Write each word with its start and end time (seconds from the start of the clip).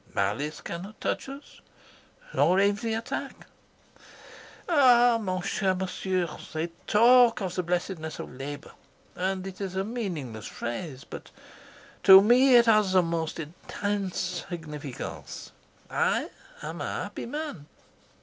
Malice 0.15 0.61
cannot 0.61 0.99
touch 0.99 1.29
us, 1.29 1.61
nor 2.33 2.59
envy 2.59 2.95
attack. 2.95 3.45
Ah,, 4.67 5.19
they 6.53 6.67
talk 6.87 7.39
of 7.39 7.53
the 7.53 7.61
blessedness 7.61 8.17
of 8.17 8.31
labour, 8.33 8.71
and 9.15 9.45
it 9.45 9.61
is 9.61 9.75
a 9.75 9.83
meaningless 9.83 10.47
phrase, 10.47 11.03
but 11.07 11.29
to 12.01 12.19
me 12.19 12.55
it 12.55 12.65
has 12.65 12.93
the 12.93 13.03
most 13.03 13.39
intense 13.39 14.43
significance. 14.49 15.51
I 15.87 16.31
am 16.63 16.81
a 16.81 17.01
happy 17.03 17.27
man." 17.27 17.67